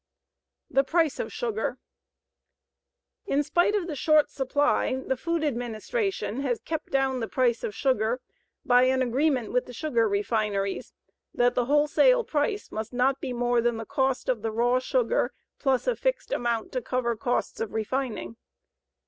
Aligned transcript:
THE 0.71 0.83
PRICE 0.83 1.19
OF 1.19 1.31
SUGAR 1.31 1.77
In 3.27 3.43
spite 3.43 3.75
of 3.75 3.85
the 3.85 3.95
short 3.95 4.31
supply, 4.31 4.95
the 4.95 5.15
Food 5.15 5.43
Administration 5.43 6.39
has 6.41 6.59
kept 6.59 6.89
down 6.89 7.19
the 7.19 7.27
price 7.27 7.63
of 7.63 7.75
sugar 7.75 8.19
by 8.65 8.85
an 8.85 9.03
agreement 9.03 9.51
with 9.51 9.67
the 9.67 9.73
sugar 9.75 10.09
refineries 10.09 10.91
that 11.35 11.53
the 11.53 11.65
wholesale 11.65 12.23
price 12.23 12.71
must 12.71 12.93
not 12.93 13.21
be 13.21 13.31
more 13.31 13.61
than 13.61 13.77
the 13.77 13.85
cost 13.85 14.27
of 14.27 14.41
the 14.41 14.49
raw 14.51 14.79
sugar 14.79 15.33
plus 15.59 15.85
a 15.85 15.95
fixed 15.95 16.31
amount 16.31 16.71
to 16.71 16.81
cover 16.81 17.15
costs 17.15 17.59
of 17.59 17.71
refining. 17.71 18.37